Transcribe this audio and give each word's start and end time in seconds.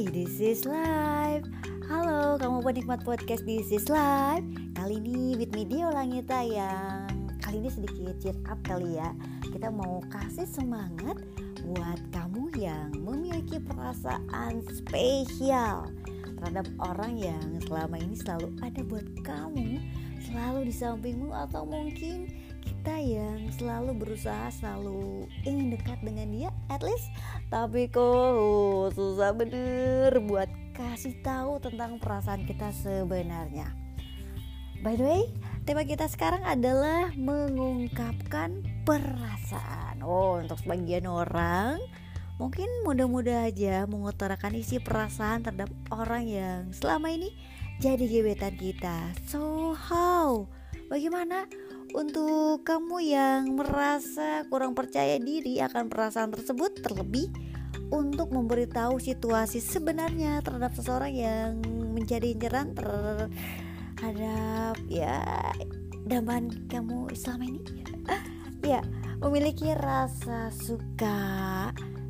This 0.00 0.40
is 0.40 0.64
Live. 0.64 1.44
Halo 1.84 2.40
kamu 2.40 2.64
penikmat 2.64 3.04
podcast 3.04 3.44
This 3.44 3.68
is 3.68 3.84
Live. 3.92 4.40
Kali 4.72 4.96
ini 4.96 5.36
with 5.36 5.52
me 5.52 5.68
Dio 5.68 5.92
Langita 5.92 6.40
yang 6.40 7.04
Kali 7.44 7.60
ini 7.60 7.68
sedikit 7.68 8.16
cheer 8.16 8.32
up 8.48 8.56
kali 8.64 8.96
ya. 8.96 9.12
Kita 9.52 9.68
mau 9.68 10.00
kasih 10.08 10.48
semangat 10.48 11.20
Buat 11.68 12.00
kamu 12.16 12.48
yang 12.56 12.96
memiliki 12.96 13.60
perasaan 13.60 14.64
spesial 14.72 15.92
Terhadap 16.40 16.64
orang 16.80 17.20
yang 17.20 17.60
selama 17.68 18.00
ini 18.00 18.16
selalu 18.16 18.56
ada 18.64 18.80
buat 18.88 19.04
kamu 19.20 19.84
Selalu 20.24 20.72
di 20.72 20.74
sampingmu 20.80 21.28
atau 21.28 21.68
mungkin 21.68 22.32
kita 22.64 22.96
yang 22.96 23.29
selalu 23.54 23.92
berusaha 23.98 24.48
selalu 24.54 25.26
ingin 25.44 25.74
dekat 25.74 25.98
dengan 26.00 26.28
dia 26.30 26.50
at 26.70 26.80
least. 26.80 27.10
Tapi 27.50 27.90
kok 27.90 28.94
susah 28.94 29.34
bener 29.34 30.14
buat 30.24 30.48
kasih 30.74 31.18
tahu 31.20 31.60
tentang 31.60 32.00
perasaan 32.00 32.46
kita 32.46 32.72
sebenarnya. 32.72 33.70
By 34.80 34.96
the 34.96 35.04
way 35.04 35.22
tema 35.68 35.84
kita 35.84 36.08
sekarang 36.08 36.40
adalah 36.46 37.12
mengungkapkan 37.18 38.64
perasaan. 38.88 40.00
Oh 40.00 40.40
untuk 40.40 40.56
sebagian 40.62 41.04
orang 41.04 41.76
mungkin 42.40 42.66
mudah-mudah 42.88 43.52
aja 43.52 43.84
mengutarakan 43.84 44.56
isi 44.56 44.80
perasaan 44.80 45.44
terhadap 45.44 45.68
orang 45.92 46.24
yang 46.24 46.72
selama 46.72 47.12
ini 47.12 47.36
jadi 47.80 48.08
gebetan 48.08 48.56
kita. 48.56 49.12
So 49.28 49.76
how? 49.76 50.48
Bagaimana 50.88 51.44
untuk 51.94 52.62
kamu 52.62 52.96
yang 53.02 53.42
merasa 53.58 54.46
kurang 54.46 54.78
percaya 54.78 55.18
diri 55.18 55.58
akan 55.58 55.90
perasaan 55.90 56.30
tersebut 56.30 56.82
terlebih 56.82 57.30
untuk 57.90 58.30
memberitahu 58.30 59.02
situasi 59.02 59.58
sebenarnya 59.58 60.38
terhadap 60.46 60.70
seseorang 60.78 61.12
yang 61.14 61.50
menjadi 61.90 62.30
inceran 62.30 62.70
terhadap 62.78 64.78
ya 64.86 65.18
dambaan 66.06 66.50
kamu 66.70 67.10
selama 67.14 67.44
ini. 67.50 67.62
Ya 68.60 68.84
memiliki 69.24 69.72
rasa 69.72 70.52
suka 70.52 71.16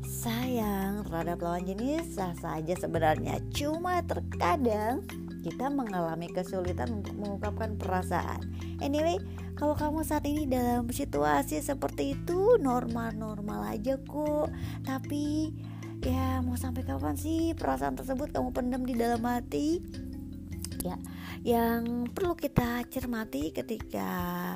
sayang 0.00 1.04
terhadap 1.04 1.44
lawan 1.44 1.68
jenis 1.68 2.16
sah 2.16 2.32
saja 2.40 2.72
sebenarnya. 2.72 3.36
Cuma 3.52 4.00
terkadang 4.00 5.04
kita 5.44 5.68
mengalami 5.68 6.24
kesulitan 6.32 7.04
untuk 7.04 7.12
mengungkapkan 7.20 7.76
perasaan. 7.76 8.48
Anyway 8.80 9.20
kalau 9.58 9.74
kamu 9.74 10.06
saat 10.06 10.22
ini 10.22 10.46
dalam 10.46 10.86
situasi 10.86 11.58
seperti 11.58 12.14
itu 12.14 12.62
normal-normal 12.62 13.74
aja 13.74 13.98
kok. 13.98 14.54
Tapi 14.86 15.50
ya 15.98 16.38
mau 16.46 16.54
sampai 16.54 16.86
kapan 16.86 17.18
sih 17.18 17.58
perasaan 17.58 17.98
tersebut 17.98 18.30
kamu 18.30 18.54
pendam 18.54 18.86
di 18.86 18.94
dalam 18.94 19.18
hati? 19.26 19.82
Ya 20.86 20.94
yang 21.42 22.06
perlu 22.14 22.38
kita 22.38 22.86
cermati 22.86 23.50
ketika 23.50 24.54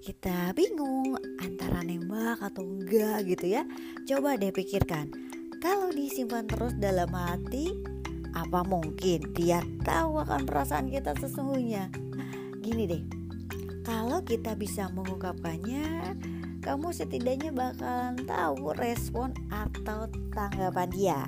kita 0.00 0.56
bingung 0.56 1.20
antara 1.44 1.84
nembak 1.84 2.40
atau 2.40 2.64
enggak 2.64 3.28
gitu 3.28 3.52
ya. 3.52 3.68
Coba 4.08 4.40
deh 4.40 4.48
pikirkan 4.48 5.12
kalau 5.60 5.92
disimpan 5.92 6.48
terus 6.48 6.72
dalam 6.80 7.12
hati 7.12 7.76
apa 8.32 8.64
mungkin 8.64 9.28
dia 9.36 9.60
tahu 9.84 10.24
akan 10.24 10.48
perasaan 10.48 10.88
kita 10.88 11.12
sesungguhnya? 11.20 11.92
Gini 12.64 12.88
deh 12.88 13.17
kalau 13.88 14.20
kita 14.20 14.52
bisa 14.52 14.92
mengungkapkannya, 14.92 16.12
kamu 16.60 16.92
setidaknya 16.92 17.56
bakalan 17.56 18.20
tahu 18.28 18.76
respon 18.76 19.32
atau 19.48 20.04
tanggapan 20.36 20.88
dia. 20.92 21.20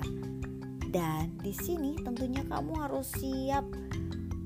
Dan 0.93 1.33
di 1.41 1.57
sini 1.57 1.97
tentunya 2.05 2.45
kamu 2.45 2.85
harus 2.85 3.09
siap 3.17 3.65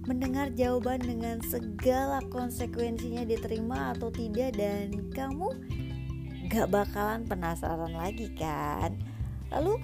mendengar 0.07 0.47
jawaban 0.55 1.03
dengan 1.03 1.43
segala 1.43 2.23
konsekuensinya 2.31 3.27
diterima 3.27 3.91
atau 3.97 4.07
tidak 4.07 4.55
dan 4.55 5.11
kamu 5.11 5.51
gak 6.47 6.69
bakalan 6.69 7.25
penasaran 7.25 7.89
lagi 7.89 8.29
kan 8.37 8.93
lalu 9.49 9.81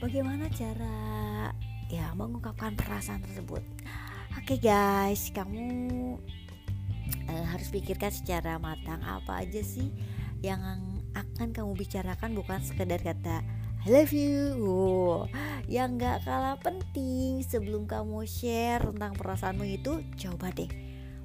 bagaimana 0.00 0.48
cara 0.48 1.52
ya 1.92 2.16
mengungkapkan 2.16 2.72
perasaan 2.80 3.20
tersebut 3.28 3.60
oke 3.60 4.40
okay 4.40 4.56
guys 4.56 5.28
kamu 5.36 6.16
uh, 7.28 7.46
harus 7.50 7.68
pikirkan 7.70 8.10
secara 8.10 8.58
matang 8.58 9.02
apa 9.02 9.42
aja 9.44 9.62
sih 9.62 9.90
yang 10.44 10.60
akan 11.16 11.50
kamu 11.50 11.72
bicarakan 11.74 12.36
bukan 12.36 12.60
sekedar 12.60 13.00
kata 13.00 13.42
I 13.86 13.94
love 13.94 14.10
you. 14.10 14.58
Oh, 14.66 15.30
yang 15.70 15.94
gak 15.94 16.26
kalah 16.26 16.58
penting 16.58 17.46
sebelum 17.46 17.86
kamu 17.86 18.26
share 18.26 18.82
tentang 18.82 19.14
perasaanmu 19.14 19.62
itu 19.62 20.02
coba 20.18 20.50
deh 20.50 20.66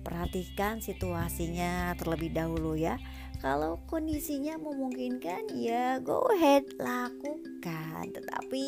perhatikan 0.05 0.77
situasinya 0.77 1.97
terlebih 1.97 2.29
dahulu 2.29 2.77
ya. 2.77 3.01
Kalau 3.41 3.81
kondisinya 3.89 4.61
memungkinkan 4.61 5.57
ya 5.57 5.97
go 6.05 6.21
ahead 6.37 6.61
lakukan. 6.77 8.13
Tetapi 8.13 8.65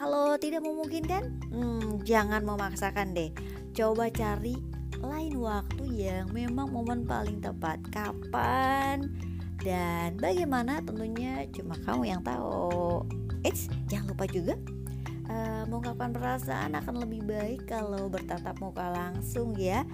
kalau 0.00 0.40
tidak 0.40 0.64
memungkinkan 0.64 1.52
hmm, 1.52 2.08
jangan 2.08 2.40
memaksakan 2.48 3.12
deh. 3.12 3.28
Coba 3.76 4.08
cari 4.08 4.56
lain 5.02 5.34
waktu 5.38 5.84
yang 6.08 6.26
memang 6.34 6.70
momen 6.70 7.06
paling 7.06 7.38
tepat. 7.42 7.78
Kapan 7.90 9.10
dan 9.62 10.18
bagaimana? 10.18 10.80
Tentunya 10.82 11.46
cuma 11.54 11.74
kamu 11.82 12.14
yang 12.14 12.22
tahu. 12.22 13.04
Eits, 13.46 13.70
jangan 13.86 14.14
lupa 14.14 14.26
juga 14.26 14.58
uh, 15.28 15.62
mengungkapkan 15.68 16.10
perasaan 16.10 16.74
akan 16.74 17.04
lebih 17.04 17.22
baik 17.28 17.68
kalau 17.68 18.08
bertatap 18.10 18.56
muka 18.58 18.88
langsung 18.90 19.54
ya. 19.54 19.84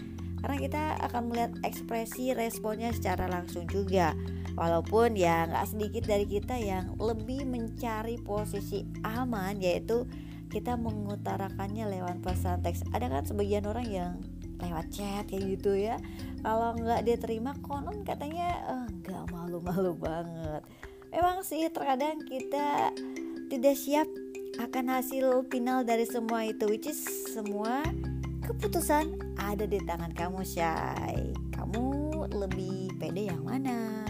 Karena 0.41 0.56
kita 0.60 0.82
akan 1.09 1.22
melihat 1.32 1.53
ekspresi 1.64 2.37
responnya 2.37 2.93
secara 2.93 3.28
langsung 3.28 3.64
juga. 3.69 4.12
Walaupun 4.54 5.19
ya 5.19 5.50
nggak 5.50 5.66
sedikit 5.66 6.04
dari 6.06 6.28
kita 6.28 6.54
yang 6.54 6.94
lebih 7.00 7.43
mencari 7.48 8.20
posisi 8.22 8.87
aman 9.03 9.59
yaitu 9.59 10.06
kita 10.53 10.78
mengutarakannya 10.78 11.91
lewat 11.91 12.22
pesan 12.22 12.62
teks. 12.62 12.87
Ada 12.94 13.10
kan 13.10 13.25
sebagian 13.26 13.66
orang 13.66 13.88
yang 13.88 14.12
lewat 14.60 14.87
chat 14.92 15.25
kayak 15.26 15.59
gitu 15.59 15.72
ya. 15.75 15.97
Kalau 16.44 16.76
nggak 16.76 17.09
dia 17.09 17.16
terima 17.16 17.56
konon 17.65 18.04
katanya 18.04 18.48
eh, 18.69 18.87
nggak 19.03 19.25
malu-malu 19.32 19.97
banget. 19.97 20.62
Memang 21.15 21.47
sih 21.47 21.70
terkadang 21.70 22.22
kita 22.26 22.91
tidak 23.48 23.76
siap 23.78 24.09
akan 24.59 24.98
hasil 24.98 25.47
final 25.50 25.82
dari 25.82 26.06
semua 26.06 26.47
itu 26.47 26.70
which 26.70 26.87
is 26.87 27.03
semua 27.34 27.82
keputusan 28.47 29.19
ada 29.34 29.66
di 29.66 29.82
tangan 29.82 30.14
kamu 30.14 30.47
Shay 30.47 31.34
kamu 31.54 32.12
lebih 32.31 32.94
pede 32.98 33.31
yang 33.34 33.43
mana? 33.43 34.06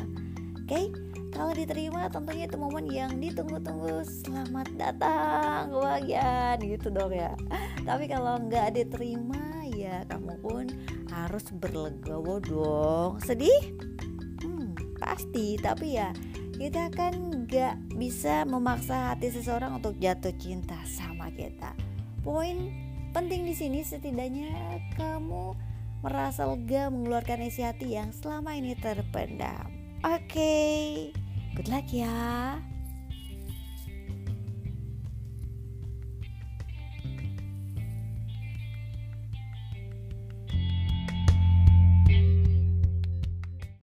Oke 0.60 0.68
okay? 0.68 0.86
kalau 1.34 1.50
diterima 1.50 2.06
tentunya 2.08 2.46
itu 2.46 2.56
momen 2.56 2.86
yang 2.86 3.10
ditunggu-tunggu 3.18 4.06
selamat 4.06 4.70
datang 4.78 5.74
kebahagiaan 5.74 6.62
gitu 6.62 6.94
dong 6.94 7.10
ya. 7.10 7.34
Tapi 7.82 8.06
kalau 8.06 8.38
nggak 8.38 8.78
diterima 8.78 9.63
ya 9.84 10.08
kamu 10.08 10.40
pun 10.40 10.64
harus 11.12 11.44
berlegowo 11.52 12.40
dong. 12.40 13.12
Sedih? 13.20 13.76
Hmm, 14.40 14.72
pasti. 14.96 15.60
Tapi 15.60 16.00
ya 16.00 16.10
kita 16.56 16.88
kan 16.94 17.44
gak 17.44 17.76
bisa 17.98 18.48
memaksa 18.48 19.12
hati 19.12 19.28
seseorang 19.28 19.78
untuk 19.82 19.98
jatuh 20.00 20.32
cinta 20.40 20.78
sama 20.88 21.28
kita. 21.34 21.76
Poin 22.24 22.72
penting 23.12 23.44
di 23.44 23.54
sini 23.54 23.84
setidaknya 23.84 24.80
kamu 24.96 25.54
merasa 26.00 26.44
lega 26.44 26.90
mengeluarkan 26.92 27.46
isi 27.46 27.64
hati 27.64 27.94
yang 27.94 28.10
selama 28.10 28.56
ini 28.56 28.74
terpendam. 28.76 29.68
Oke 30.04 30.20
okay. 30.28 30.84
good 31.56 31.68
luck 31.72 31.88
ya 31.88 32.73